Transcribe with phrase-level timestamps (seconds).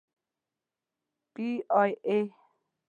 [1.33, 1.47] پی
[1.79, 2.19] ای اې.